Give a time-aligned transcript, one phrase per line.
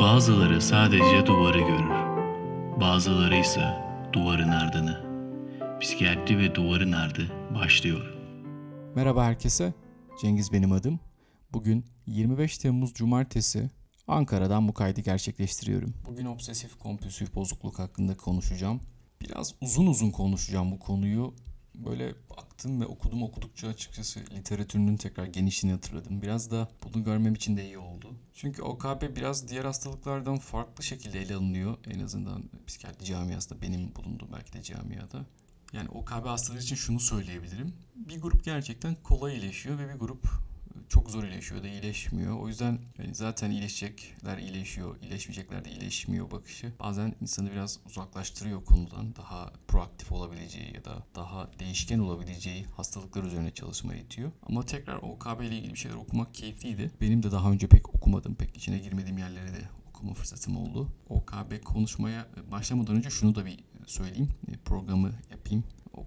[0.00, 1.90] Bazıları sadece duvarı görür.
[2.80, 3.60] Bazıları ise
[4.12, 5.04] duvarın ardını.
[5.80, 8.14] Psikiyatri ve duvarın ardı başlıyor.
[8.94, 9.74] Merhaba herkese.
[10.22, 11.00] Cengiz benim adım.
[11.52, 13.70] Bugün 25 Temmuz Cumartesi
[14.08, 15.94] Ankara'dan bu kaydı gerçekleştiriyorum.
[16.06, 18.80] Bugün obsesif kompulsif bozukluk hakkında konuşacağım.
[19.20, 21.34] Biraz uzun uzun konuşacağım bu konuyu.
[21.74, 26.22] Böyle baktım ve okudum okudukça açıkçası literatürünün tekrar genişliğini hatırladım.
[26.22, 28.14] Biraz da bunu görmem için de iyi oldu.
[28.34, 31.76] Çünkü OKB biraz diğer hastalıklardan farklı şekilde ele alınıyor.
[31.86, 35.26] En azından psikiyatri camiasında benim bulunduğum belki de camiada.
[35.72, 37.74] Yani OKB hastaları için şunu söyleyebilirim.
[37.94, 40.28] Bir grup gerçekten kolay iyileşiyor ve bir grup
[40.88, 42.40] çok zor iyileşiyor da iyileşmiyor.
[42.40, 46.72] O yüzden yani zaten iyileşecekler iyileşiyor, iyileşmeyecekler de iyileşmiyor bakışı.
[46.80, 49.16] Bazen insanı biraz uzaklaştırıyor konudan.
[49.16, 54.32] Daha proaktif olabileceği ya da daha değişken olabileceği hastalıklar üzerine çalışmaya itiyor.
[54.42, 56.90] Ama tekrar OKB ile ilgili bir şeyler okumak keyifliydi.
[57.00, 60.88] Benim de daha önce pek okumadım, pek içine girmediğim yerlere de okuma fırsatım oldu.
[61.08, 64.28] OKB konuşmaya başlamadan önce şunu da bir söyleyeyim.
[64.64, 65.64] Programı yapayım.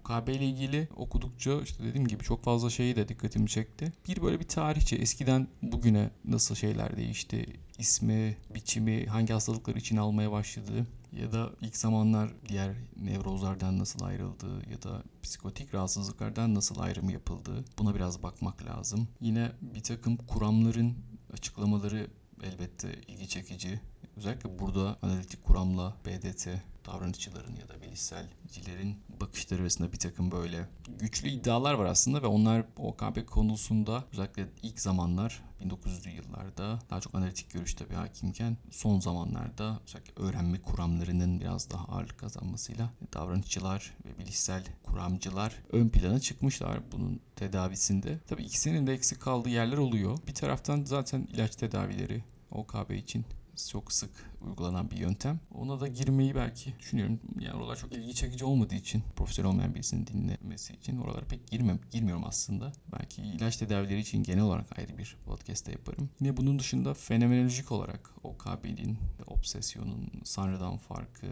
[0.08, 3.92] OKB ile ilgili okudukça işte dediğim gibi çok fazla şeyi de dikkatimi çekti.
[4.08, 7.46] Bir böyle bir tarihçi eskiden bugüne nasıl şeyler değişti,
[7.78, 14.48] ismi, biçimi, hangi hastalıklar için almaya başladı ya da ilk zamanlar diğer nevrozlardan nasıl ayrıldı
[14.72, 19.08] ya da psikotik rahatsızlıklardan nasıl ayrımı yapıldı buna biraz bakmak lazım.
[19.22, 20.98] Yine bir takım kuramların
[21.34, 22.08] açıklamaları
[22.44, 23.82] elbette ilgi çekici.
[24.18, 26.48] Özellikle burada analitik kuramla BDT
[26.88, 32.66] davranışçıların ya da bilişselcilerin bakışları arasında bir takım böyle güçlü iddialar var aslında ve onlar
[32.78, 39.80] OKB konusunda özellikle ilk zamanlar 1900'lü yıllarda daha çok analitik görüş tabii hakimken son zamanlarda
[39.84, 47.20] özellikle öğrenme kuramlarının biraz daha ağırlık kazanmasıyla davranışçılar ve bilişsel kuramcılar ön plana çıkmışlar bunun
[47.36, 48.20] tedavisinde.
[48.28, 50.18] Tabii ikisinin de eksik kaldığı yerler oluyor.
[50.28, 53.26] Bir taraftan zaten ilaç tedavileri OKB için
[53.70, 54.10] çok sık
[54.42, 55.40] uygulanan bir yöntem.
[55.54, 57.20] Ona da girmeyi belki düşünüyorum.
[57.40, 61.80] Yani oralar çok ilgi çekici olmadığı için, profesyonel olmayan birisinin dinlemesi için oralara pek girmem,
[61.92, 62.72] girmiyorum aslında.
[63.00, 66.10] Belki ilaç tedavileri için genel olarak ayrı bir podcast'te yaparım.
[66.20, 71.28] Yine bunun dışında fenomenolojik olarak OKB'nin, obsesyonun, sanrıdan farkı,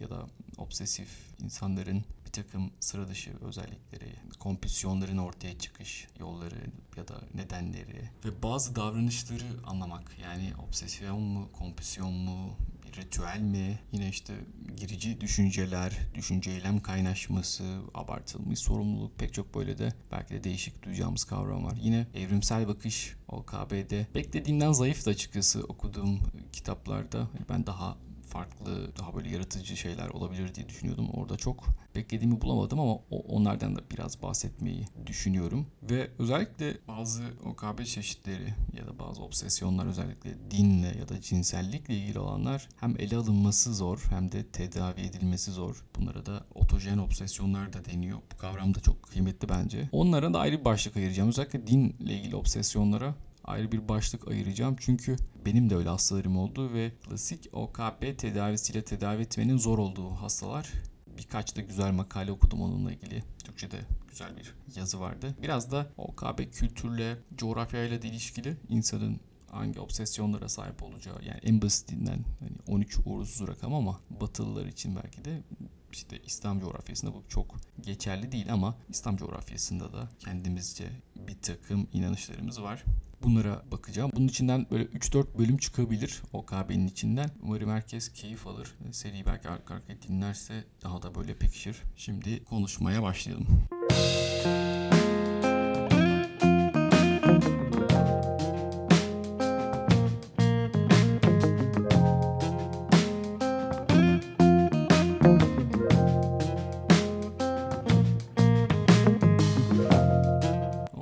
[0.00, 0.26] ya da
[0.56, 1.08] obsesif
[1.40, 6.60] insanların bir takım sıra dışı özellikleri, kompüsyonların ortaya çıkış yolları
[6.96, 10.16] ya da nedenleri ve bazı davranışları anlamak.
[10.22, 12.56] Yani obsesyon mu, kompüsyon mu,
[12.96, 13.78] ritüel mi?
[13.92, 14.34] Yine işte
[14.76, 21.24] girici düşünceler, düşünce eylem kaynaşması, abartılmış sorumluluk pek çok böyle de belki de değişik duyacağımız
[21.24, 21.78] kavram var.
[21.82, 26.20] Yine evrimsel bakış OKB'de beklediğimden zayıf da açıkçası okuduğum
[26.52, 27.96] kitaplarda ben daha
[28.28, 31.08] farklı, daha böyle yaratıcı şeyler olabilir diye düşünüyordum.
[31.10, 35.66] Orada çok beklediğimi bulamadım ama onlardan da biraz bahsetmeyi düşünüyorum.
[35.82, 42.18] Ve özellikle bazı OKB çeşitleri ya da bazı obsesyonlar özellikle dinle ya da cinsellikle ilgili
[42.18, 45.84] olanlar hem ele alınması zor hem de tedavi edilmesi zor.
[45.96, 48.18] Bunlara da otojen obsesyonlar da deniyor.
[48.32, 49.88] Bu kavram da çok kıymetli bence.
[49.92, 51.28] Onlara da ayrı bir başlık ayıracağım.
[51.28, 53.14] Özellikle dinle ilgili obsesyonlara
[53.48, 54.76] ayrı bir başlık ayıracağım.
[54.80, 55.16] Çünkü
[55.46, 60.72] benim de öyle hastalarım oldu ve klasik OKB tedavisiyle tedavi etmenin zor olduğu hastalar.
[61.18, 63.22] Birkaç da güzel makale okudum onunla ilgili.
[63.44, 65.34] Türkçe'de güzel bir yazı vardı.
[65.42, 69.20] Biraz da OKB kültürle, coğrafyayla da ilişkili insanın
[69.50, 75.24] hangi obsesyonlara sahip olacağı yani en basitinden hani 13 uğursuz rakam ama Batılılar için belki
[75.24, 75.42] de
[75.92, 82.62] işte İslam coğrafyasında bu çok geçerli değil ama İslam coğrafyasında da kendimizce bir takım inanışlarımız
[82.62, 82.84] var.
[83.22, 84.10] Bunlara bakacağım.
[84.16, 87.30] Bunun içinden böyle 3-4 bölüm çıkabilir OKB'nin içinden.
[87.42, 88.74] Umarım herkes keyif alır.
[88.92, 91.76] Seriyi belki arka arkaya dinlerse daha da böyle pekişir.
[91.96, 93.46] Şimdi konuşmaya başlayalım.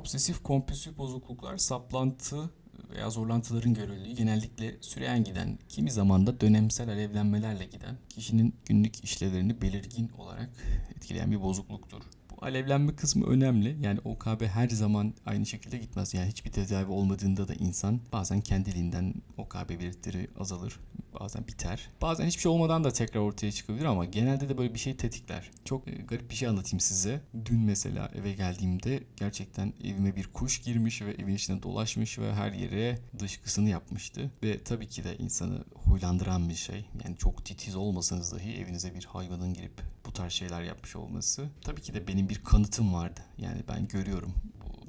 [0.07, 2.49] Obsesif kompulsif bozukluklar saplantı
[2.89, 9.61] veya zorlantıların görüldüğü genellikle süreyen giden, kimi zaman da dönemsel alevlenmelerle giden, kişinin günlük işlevlerini
[9.61, 10.49] belirgin olarak
[10.95, 12.01] etkileyen bir bozukluktur.
[12.41, 13.77] Alevlenme kısmı önemli.
[13.81, 16.13] Yani OKB her zaman aynı şekilde gitmez.
[16.13, 20.79] Yani hiçbir tedavi olmadığında da insan bazen kendiliğinden OKB belirtileri azalır
[21.19, 21.89] bazen biter.
[22.01, 25.51] Bazen hiçbir şey olmadan da tekrar ortaya çıkabilir ama genelde de böyle bir şey tetikler.
[25.65, 27.21] Çok e, garip bir şey anlatayım size.
[27.45, 32.51] Dün mesela eve geldiğimde gerçekten evime bir kuş girmiş ve evin içinde dolaşmış ve her
[32.51, 34.31] yere dışkısını yapmıştı.
[34.43, 36.85] Ve tabii ki de insanı huylandıran bir şey.
[37.05, 41.49] Yani çok titiz olmasanız dahi evinize bir hayvanın girip bu tarz şeyler yapmış olması.
[41.61, 43.21] Tabii ki de benim bir kanıtım vardı.
[43.37, 44.33] Yani ben görüyorum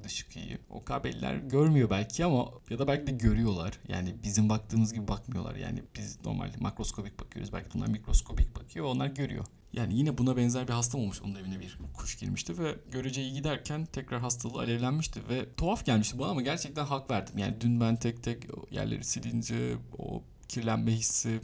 [0.08, 0.58] yaklaşık iyi.
[0.70, 3.78] OKB'liler görmüyor belki ama ya da belki de görüyorlar.
[3.88, 5.54] Yani bizim baktığımız gibi bakmıyorlar.
[5.54, 7.52] Yani biz normal makroskopik bakıyoruz.
[7.52, 8.86] Belki bunlar mikroskopik bakıyor.
[8.86, 9.44] Onlar görüyor.
[9.72, 11.22] Yani yine buna benzer bir hasta olmuş.
[11.22, 16.18] Onun evine bir kuş girmişti ve görece iyi giderken tekrar hastalığı alevlenmişti ve tuhaf gelmişti
[16.18, 17.38] bana ama gerçekten hak verdim.
[17.38, 21.40] Yani dün ben tek tek yerleri silince o kirlenme hissi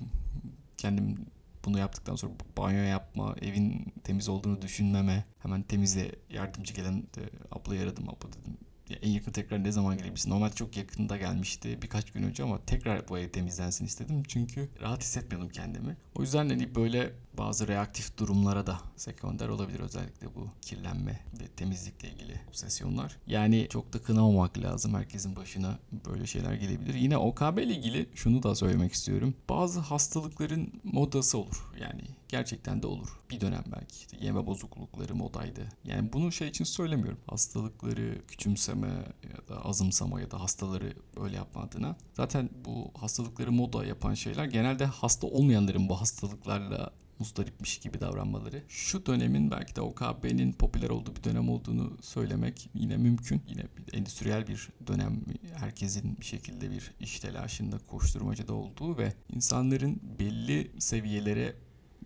[0.78, 1.26] kendim
[1.64, 7.82] bunu yaptıktan sonra banyo yapma, evin temiz olduğunu düşünmeme, hemen temizle yardımcı gelen de ablayı
[7.82, 8.08] aradım.
[8.08, 8.56] Abla dedim
[8.88, 10.30] ya en yakın tekrar ne zaman gelebilirsin?
[10.30, 14.22] Normalde çok yakında gelmişti birkaç gün önce ama tekrar bu ev temizlensin istedim.
[14.28, 15.96] Çünkü rahat hissetmiyordum kendimi.
[16.14, 22.10] O yüzden hani böyle bazı reaktif durumlara da sekonder olabilir özellikle bu kirlenme ve temizlikle
[22.10, 23.16] ilgili obsesyonlar.
[23.26, 24.94] Yani çok da kınamamak lazım.
[24.94, 26.94] Herkesin başına böyle şeyler gelebilir.
[26.94, 29.34] Yine OKB ile ilgili şunu da söylemek istiyorum.
[29.48, 31.72] Bazı hastalıkların modası olur.
[31.80, 33.20] Yani gerçekten de olur.
[33.30, 35.68] Bir dönem belki işte yeme bozuklukları modaydı.
[35.84, 37.20] Yani bunu şey için söylemiyorum.
[37.26, 38.88] Hastalıkları küçümseme
[39.22, 41.96] ya da azımsama ya da hastaları öyle yapma adına.
[42.14, 48.62] Zaten bu hastalıkları moda yapan şeyler genelde hasta olmayanların bu hastalıklarla muzdaripmiş gibi davranmaları.
[48.68, 53.42] Şu dönemin belki de OKB'nin popüler olduğu bir dönem olduğunu söylemek yine mümkün.
[53.48, 53.62] Yine
[53.92, 55.20] endüstriyel bir dönem
[55.54, 61.56] herkesin bir şekilde bir iş telaşında koşturmacada olduğu ve insanların belli seviyelere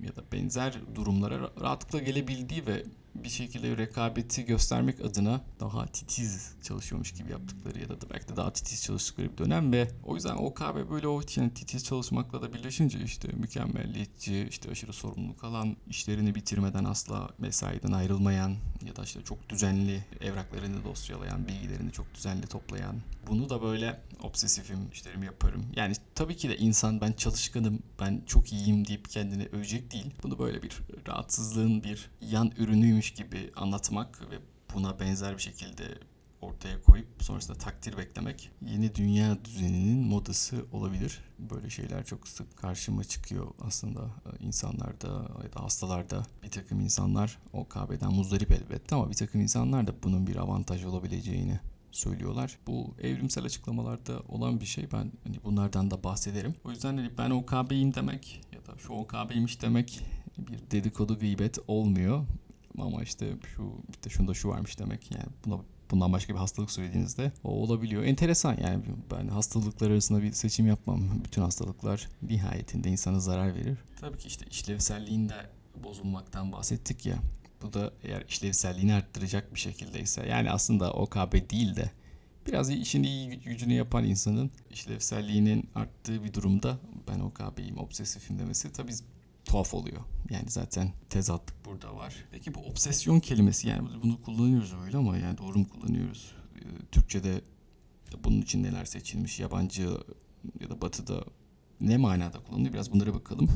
[0.02, 2.84] ya da benzer durumlara rahatlıkla gelebildiği ve
[3.14, 8.52] bir şekilde rekabeti göstermek adına daha titiz çalışıyormuş gibi yaptıkları ya da belki de daha
[8.52, 13.00] titiz çalıştıkları bir dönem ve o yüzden OKB böyle o yani titiz çalışmakla da birleşince
[13.00, 18.56] işte mükemmelliyetçi, işte aşırı sorumluluk alan, işlerini bitirmeden asla mesaiden ayrılmayan
[18.86, 22.96] ya da işte çok düzenli evraklarını dosyalayan, bilgilerini çok düzenli toplayan.
[23.26, 25.66] Bunu da böyle obsesifim, işlerimi yaparım.
[25.76, 30.14] Yani tabii ki de insan ben çalışkanım, ben çok iyiyim deyip kendini övecek değil.
[30.22, 30.78] Bunu böyle bir
[31.08, 34.38] rahatsızlığın bir yan ürünüymüş gibi anlatmak ve
[34.74, 35.84] buna benzer bir şekilde
[36.40, 41.20] ortaya koyup sonrasında takdir beklemek yeni dünya düzeninin modası olabilir.
[41.38, 44.00] Böyle şeyler çok sık karşıma çıkıyor aslında
[44.40, 45.08] insanlarda
[45.44, 46.26] ya da hastalarda.
[46.42, 51.60] Bir takım insanlar OKB'den muzdarip elbette ama bir takım insanlar da bunun bir avantaj olabileceğini
[51.90, 52.58] söylüyorlar.
[52.66, 54.92] Bu evrimsel açıklamalarda olan bir şey.
[54.92, 56.54] Ben hani bunlardan da bahsederim.
[56.64, 60.00] O yüzden hani ben OKB'yim demek ya da şu OKB'ymiş demek
[60.38, 62.26] bir dedikodu gıybet olmuyor.
[62.80, 65.60] Ama işte şu işte şunda şu varmış demek yani buna
[65.90, 68.02] bundan başka bir hastalık söylediğinizde o olabiliyor.
[68.02, 71.24] Enteresan yani ben hastalıklar arasında bir seçim yapmam.
[71.24, 73.78] Bütün hastalıklar nihayetinde insana zarar verir.
[74.00, 75.34] Tabii ki işte işlevselliğinde
[75.84, 77.16] bozulmaktan bahsettik ya.
[77.62, 81.90] Bu da eğer işlevselliğini arttıracak bir şekildeyse yani aslında OKB değil de
[82.46, 86.78] biraz işin iyi gücünü yapan insanın işlevselliğinin arttığı bir durumda
[87.08, 88.92] ben OKB'yim, obsesifim demesi tabii
[89.48, 90.00] tuhaf oluyor.
[90.30, 92.14] Yani zaten tezatlık burada var.
[92.30, 96.32] Peki bu obsesyon kelimesi yani bunu kullanıyoruz öyle ama yani doğru mu kullanıyoruz?
[96.92, 97.40] Türkçe'de
[98.24, 99.40] bunun için neler seçilmiş?
[99.40, 99.88] Yabancı
[100.60, 101.24] ya da batıda
[101.80, 102.72] ne manada kullanılıyor?
[102.72, 103.48] Biraz bunlara bakalım.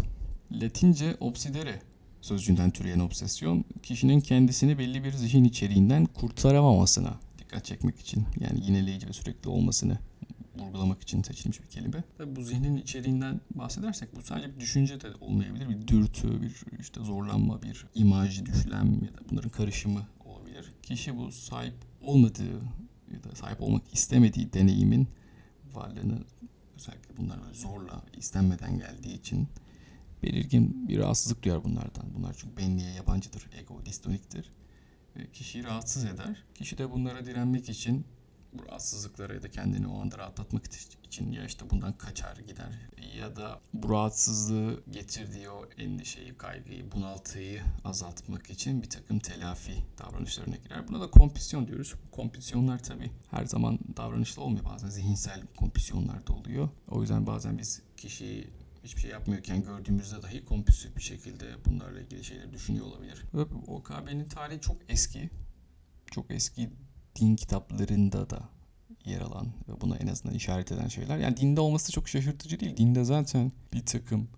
[0.52, 1.82] Latince obsidere
[2.20, 9.08] sözcüğünden türeyen obsesyon kişinin kendisini belli bir zihin içeriğinden kurtaramamasına dikkat çekmek için yani yineleyici
[9.08, 9.98] ve sürekli olmasını
[10.58, 12.04] vurgulamak için seçilmiş bir kelime.
[12.18, 15.68] Tabii bu zihnin içeriğinden bahsedersek bu sadece bir düşünce de olmayabilir.
[15.68, 20.72] Bir dürtü, bir işte zorlanma, bir imaj, düşlem ya da bunların karışımı olabilir.
[20.82, 22.54] Kişi bu sahip olmadığı
[23.12, 25.08] ya da sahip olmak istemediği deneyimin
[25.74, 26.18] varlığını
[26.76, 29.48] özellikle bunlar böyle zorla istenmeden geldiği için
[30.22, 32.14] belirgin bir rahatsızlık duyar bunlardan.
[32.14, 34.50] Bunlar çünkü benliğe yabancıdır, ego distoniktir.
[35.16, 36.44] Ve kişiyi rahatsız eder.
[36.54, 38.04] Kişi de bunlara direnmek için
[38.52, 40.66] bu rahatsızlıklara ya da kendini o anda rahatlatmak
[41.04, 42.72] için ya işte bundan kaçar gider
[43.18, 50.56] ya da bu rahatsızlığı getirdiği o endişeyi, kaygıyı, bunaltıyı azaltmak için bir takım telafi davranışlarına
[50.56, 50.88] girer.
[50.88, 51.94] Buna da kompüsyon diyoruz.
[52.10, 54.64] Kompüsyonlar tabii her zaman davranışlı olmuyor.
[54.64, 56.68] Bazen zihinsel kompüsyonlar da oluyor.
[56.88, 58.48] O yüzden bazen biz kişiyi
[58.84, 63.24] hiçbir şey yapmıyorken gördüğümüzde dahi kompulsif bir şekilde bunlarla ilgili şeyler düşünüyor olabilir.
[63.66, 65.30] OKB'nin tarihi çok eski.
[66.10, 66.70] Çok eski
[67.16, 68.40] din kitaplarında da
[69.04, 71.18] yer alan ve buna en azından işaret eden şeyler.
[71.18, 72.76] Yani dinde olması çok şaşırtıcı değil.
[72.76, 74.28] Dinde zaten bir takım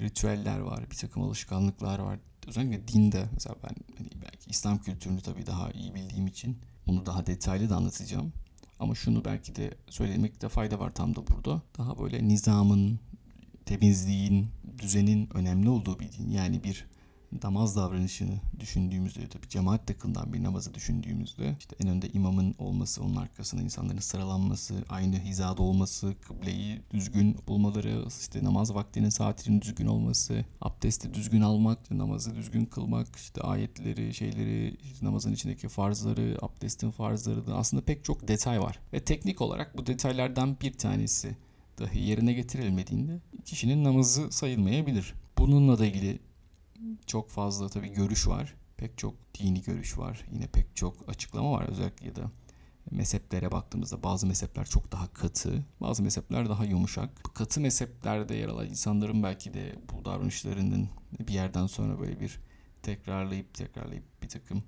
[0.00, 2.18] ritüeller var, bir takım alışkanlıklar var.
[2.46, 7.26] Özellikle dinde mesela ben hani belki İslam kültürünü tabii daha iyi bildiğim için onu daha
[7.26, 8.32] detaylı da anlatacağım.
[8.78, 11.62] Ama şunu belki de söylemekte fayda var tam da burada.
[11.78, 13.00] Daha böyle nizamın,
[13.66, 16.30] temizliğin, düzenin önemli olduğu bir din.
[16.30, 16.86] Yani bir
[17.42, 23.16] namaz davranışını düşündüğümüzde tabii cemaatle kılınan bir namazı düşündüğümüzde işte en önde imamın olması, onun
[23.16, 30.44] arkasında insanların sıralanması, aynı hizada olması, kıbleyi düzgün bulmaları, işte namaz vaktinin saatinin düzgün olması,
[30.60, 37.46] abdesti düzgün almak, namazı düzgün kılmak, işte ayetleri, şeyleri, işte namazın içindeki farzları, abdestin farzları
[37.46, 38.78] da aslında pek çok detay var.
[38.92, 41.36] Ve teknik olarak bu detaylardan bir tanesi
[41.78, 45.14] dahi yerine getirilmediğinde kişinin namazı sayılmayabilir.
[45.38, 46.18] Bununla da ilgili
[47.06, 48.54] çok fazla tabii görüş var.
[48.76, 50.26] Pek çok dini görüş var.
[50.32, 51.68] Yine pek çok açıklama var.
[51.68, 52.30] Özellikle ya da
[52.90, 57.10] mezheplere baktığımızda bazı mezhepler çok daha katı, bazı mezhepler daha yumuşak.
[57.24, 60.88] Bu katı mezheplerde yer alan insanların belki de bu davranışlarının
[61.28, 62.40] bir yerden sonra böyle bir
[62.82, 64.62] tekrarlayıp tekrarlayıp bir takım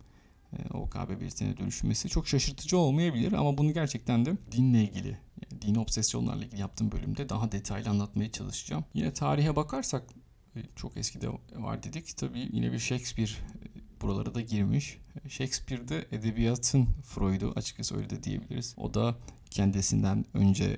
[0.52, 5.78] e, OKB belirtilerine dönüşmesi çok şaşırtıcı olmayabilir ama bunu gerçekten de dinle ilgili, yani dini
[5.78, 8.84] obsesyonlarla ilgili yaptığım bölümde daha detaylı anlatmaya çalışacağım.
[8.94, 10.04] Yine tarihe bakarsak
[10.76, 12.16] çok eskide var dedik.
[12.16, 14.98] Tabii yine bir Shakespeare e, buralara da girmiş.
[15.28, 18.74] Shakespeare'de edebiyatın Freud'u açıkçası öyle de diyebiliriz.
[18.76, 19.16] O da
[19.50, 20.76] kendisinden önce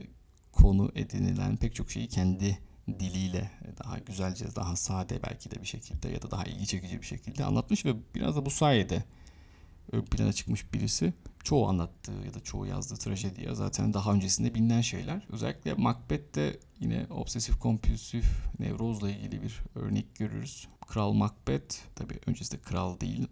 [0.52, 2.58] konu edinilen pek çok şeyi kendi
[2.88, 3.50] diliyle
[3.84, 7.44] daha güzelce, daha sade belki de bir şekilde ya da daha ilgi çekici bir şekilde
[7.44, 9.04] anlatmış ve biraz da bu sayede
[9.92, 11.12] ön plana çıkmış birisi.
[11.44, 15.26] Çoğu anlattığı ya da çoğu yazdığı trajediye zaten daha öncesinde bilinen şeyler.
[15.30, 18.24] Özellikle Macbeth'te yine obsesif kompulsif
[18.58, 20.68] nevrozla ilgili bir örnek görürüz.
[20.86, 23.26] Kral Macbeth tabi öncesinde kral değil,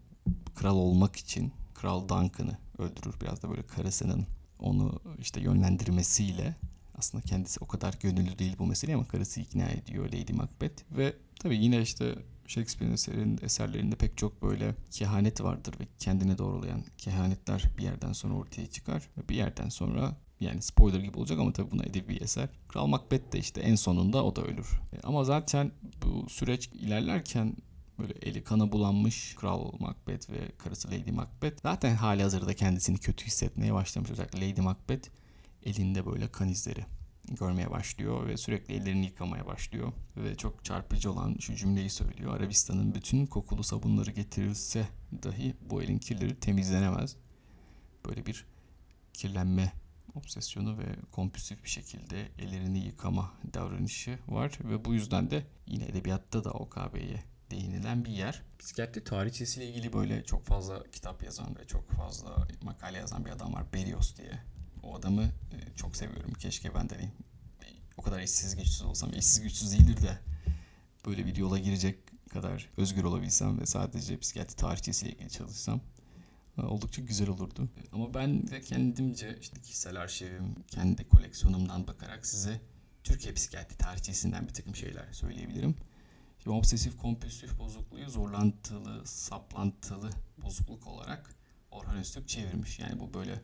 [0.55, 3.15] kral olmak için Kral Duncan'ı öldürür.
[3.21, 4.27] Biraz da böyle karısının
[4.59, 6.57] onu işte yönlendirmesiyle
[6.95, 11.17] aslında kendisi o kadar gönüllü değil bu mesele ama karısı ikna ediyor Lady Macbeth ve
[11.41, 12.15] tabi yine işte
[12.49, 18.67] Shakespeare'in eserlerinde, pek çok böyle kehanet vardır ve kendine doğrulayan kehanetler bir yerden sonra ortaya
[18.67, 19.09] çıkar.
[19.19, 22.49] Ve bir yerden sonra yani spoiler gibi olacak ama tabii buna edebi bir eser.
[22.69, 24.81] Kral Macbeth de işte en sonunda o da ölür.
[24.93, 27.57] E, ama zaten bu süreç ilerlerken
[27.99, 33.27] böyle eli kana bulanmış Kral Macbeth ve karısı Lady Macbeth zaten hali hazırda kendisini kötü
[33.27, 34.11] hissetmeye başlamış.
[34.11, 35.09] Özellikle Lady Macbeth
[35.65, 36.85] elinde böyle kan izleri
[37.35, 39.93] görmeye başlıyor ve sürekli ellerini yıkamaya başlıyor.
[40.17, 42.37] Ve çok çarpıcı olan şu cümleyi söylüyor.
[42.37, 44.89] Arabistan'ın bütün kokulu sabunları getirilse
[45.23, 47.17] dahi bu elin kirleri temizlenemez.
[48.07, 48.47] Böyle bir
[49.13, 49.73] kirlenme
[50.15, 56.45] obsesyonu ve kompulsif bir şekilde ellerini yıkama davranışı var ve bu yüzden de yine edebiyatta
[56.45, 58.43] da OKB'ye değinilen bir yer.
[58.59, 63.55] Psikiyatri tarihçesiyle ilgili böyle çok fazla kitap yazan ve çok fazla makale yazan bir adam
[63.55, 63.73] var.
[63.73, 64.58] Berios diye.
[64.83, 66.33] O adamı e, çok seviyorum.
[66.33, 67.11] Keşke ben de hani
[67.97, 69.11] o kadar işsiz güçsüz olsam.
[69.13, 70.19] İşsiz güçsüz değildir de
[71.07, 75.81] böyle bir yola girecek kadar özgür olabilsem ve sadece psikiyatri tarihçesiyle ilgili çalışsam
[76.59, 77.69] e, oldukça güzel olurdu.
[77.93, 82.61] Ama ben de kendimce işte kişisel arşivim, kendi koleksiyonumdan bakarak size
[83.05, 85.77] Türkiye psikiyatri tarihçesinden bir takım şeyler söyleyebilirim.
[86.43, 90.11] Şimdi obsesif kompulsif bozukluğu zorlantılı, saplantılı
[90.43, 91.31] bozukluk olarak
[91.71, 92.79] Orhan Öztürk çevirmiş.
[92.79, 93.43] Yani bu böyle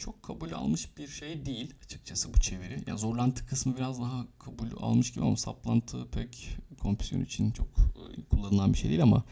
[0.00, 2.84] çok kabul almış bir şey değil açıkçası bu çeviri.
[2.86, 8.24] Ya zorlantı kısmı biraz daha kabul almış gibi ama saplantı pek kompüsyon için çok e,
[8.24, 9.24] kullanılan bir şey değil ama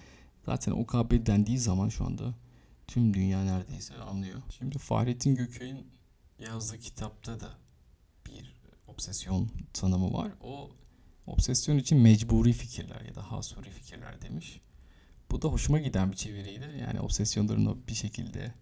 [0.46, 2.34] zaten OKB dendiği zaman şu anda
[2.86, 4.42] tüm dünya neredeyse anlıyor.
[4.58, 5.86] Şimdi Fahrettin Gökay'ın
[6.38, 7.48] yazdığı kitapta da
[8.26, 8.54] bir
[8.86, 10.32] obsesyon tanımı var.
[10.40, 10.70] O
[11.26, 14.60] obsesyon için mecburi fikirler ya da hasuri fikirler demiş.
[15.30, 16.78] Bu da hoşuma giden bir çeviriydi.
[16.80, 18.54] Yani obsesyonların bir şekilde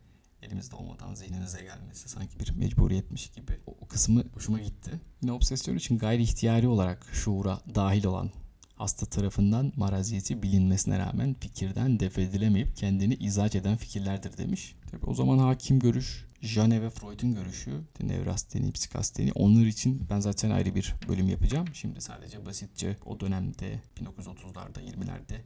[0.46, 3.60] elimizde olmadan zihninize gelmesi sanki bir mecburiyetmiş gibi.
[3.66, 4.90] O, o kısmı hoşuma gitti.
[5.22, 8.30] Yine obsesyon için gayri ihtiyari olarak şuura dahil olan
[8.74, 14.76] hasta tarafından maraziyeti bilinmesine rağmen fikirden defedilemeyip kendini izah eden fikirlerdir demiş.
[14.90, 20.50] Tabii o zaman hakim görüş Jane ve Freud'un görüşü, nevrasteni, psikasteni onlar için ben zaten
[20.50, 21.66] ayrı bir bölüm yapacağım.
[21.72, 25.40] Şimdi sadece basitçe o dönemde 1930'larda 20'lerde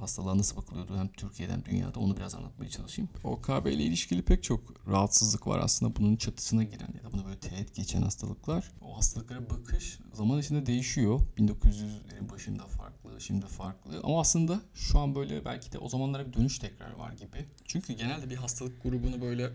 [0.00, 3.10] hastalığa nasıl bakılıyordu hem Türkiye'de hem dünyada onu biraz anlatmaya çalışayım.
[3.24, 7.38] OKB ile ilişkili pek çok rahatsızlık var aslında bunun çatısına giren ya da buna böyle
[7.38, 8.72] teğet geçen hastalıklar.
[8.80, 11.20] O hastalıklara bakış zaman içinde değişiyor.
[11.38, 14.00] 1900'lerin başında farklı, şimdi farklı.
[14.04, 17.46] Ama aslında şu an böyle belki de o zamanlara bir dönüş tekrar var gibi.
[17.64, 19.50] Çünkü genelde bir hastalık grubunu böyle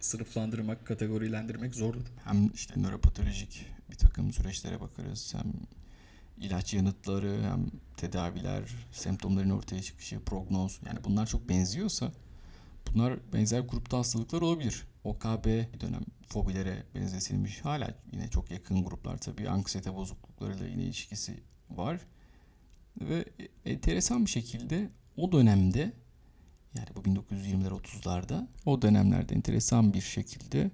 [0.00, 2.06] sınıflandırmak, kategorilendirmek zordur.
[2.24, 5.52] Hem işte nöropatolojik bir takım süreçlere bakarız hem
[6.38, 8.62] ilaç yanıtları hem tedaviler,
[8.92, 12.12] semptomların ortaya çıkışı, prognoz yani bunlar çok benziyorsa
[12.86, 14.84] bunlar benzer grupta hastalıklar olabilir.
[15.04, 15.46] OKB
[15.80, 17.60] dönem fobilere benzetilmiş.
[17.60, 22.00] Hala yine çok yakın gruplar tabii anksiyete bozukluklarıyla yine ilişkisi var.
[23.00, 23.24] Ve
[23.64, 25.92] enteresan bir şekilde o dönemde
[26.74, 30.70] yani bu 1920'ler 30'larda o dönemlerde enteresan bir şekilde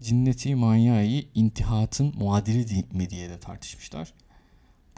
[0.00, 4.14] cinneti manyayı intihatın muadili mi diye de tartışmışlar.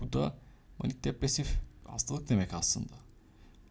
[0.00, 0.35] Bu da
[0.78, 1.49] manik depresif
[1.85, 2.95] hastalık demek aslında.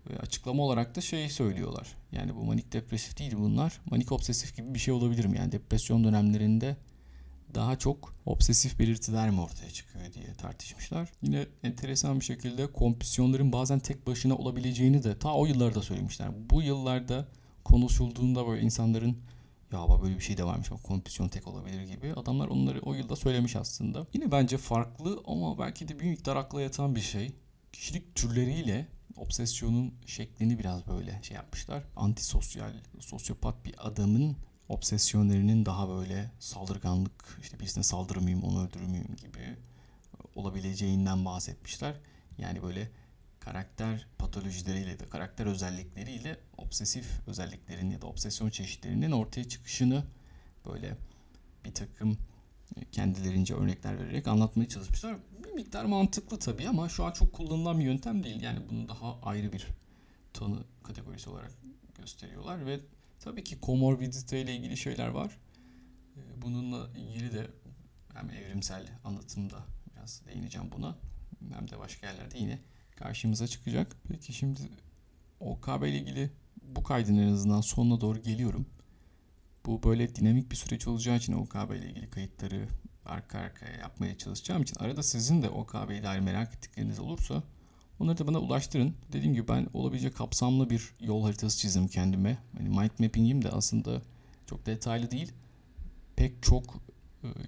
[0.09, 1.95] Ve açıklama olarak da şey söylüyorlar.
[2.11, 3.81] Yani bu manik depresif değil bunlar.
[3.91, 5.37] Manik obsesif gibi bir şey olabilir mi?
[5.37, 6.77] Yani depresyon dönemlerinde
[7.55, 11.09] daha çok obsesif belirtiler mi ortaya çıkıyor diye tartışmışlar.
[11.21, 16.29] Yine enteresan bir şekilde kompüsyonların bazen tek başına olabileceğini de ta o yıllarda söylemişler.
[16.49, 17.27] Bu yıllarda
[17.63, 19.17] konuşulduğunda böyle insanların
[19.73, 22.93] ya bak böyle bir şey de varmış bak kompüsyon tek olabilir gibi adamlar onları o
[22.93, 24.07] yılda söylemiş aslında.
[24.13, 27.31] Yine bence farklı ama belki de bir miktar akla yatan bir şey.
[27.73, 31.83] Kişilik türleriyle obsesyonun şeklini biraz böyle şey yapmışlar.
[31.95, 34.37] Antisosyal, sosyopat bir adamın
[34.69, 39.57] obsesyonlarının daha böyle saldırganlık, işte birisine saldırır mıyım, onu öldürür gibi
[40.35, 41.95] olabileceğinden bahsetmişler.
[42.37, 42.91] Yani böyle
[43.39, 50.03] karakter patolojileriyle de karakter özellikleriyle obsesif özelliklerin ya da obsesyon çeşitlerinin ortaya çıkışını
[50.65, 50.97] böyle
[51.65, 52.17] bir takım
[52.91, 55.17] kendilerince örnekler vererek anlatmaya çalışmışlar.
[55.43, 58.41] Bir miktar mantıklı tabii ama şu an çok kullanılan bir yöntem değil.
[58.41, 59.67] Yani bunu daha ayrı bir
[60.33, 61.51] tanı kategorisi olarak
[61.97, 62.79] gösteriyorlar ve
[63.19, 65.37] tabii ki komorbidite ile ilgili şeyler var.
[66.17, 67.47] Ee, Bununla ilgili de
[68.13, 70.97] hem evrimsel anlatımda biraz değineceğim buna
[71.53, 72.59] hem de başka yerlerde yine
[72.99, 73.95] karşımıza çıkacak.
[74.07, 74.59] Peki şimdi
[75.39, 78.65] OKB ile ilgili bu kaydın en azından sonuna doğru geliyorum.
[79.65, 82.67] Bu böyle dinamik bir süreç olacağı için OKB ile ilgili kayıtları
[83.05, 87.43] arka arkaya yapmaya çalışacağım için arada sizin de OKB ile dair merak ettikleriniz olursa
[87.99, 88.95] onları da bana ulaştırın.
[89.13, 92.37] Dediğim gibi ben olabilecek kapsamlı bir yol haritası çizdim kendime.
[92.57, 94.01] Hani mind mapping'im de aslında
[94.45, 95.31] çok detaylı değil.
[96.15, 96.81] Pek çok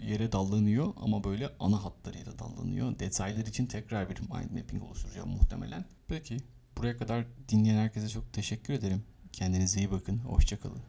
[0.04, 3.00] yere dallanıyor ama böyle ana hatlarıyla dallanıyor.
[3.00, 5.86] Detaylar için tekrar bir mind mapping oluşturacağım muhtemelen.
[6.08, 6.38] Peki
[6.78, 9.04] buraya kadar dinleyen herkese çok teşekkür ederim.
[9.32, 10.18] Kendinize iyi bakın.
[10.18, 10.82] Hoşçakalın.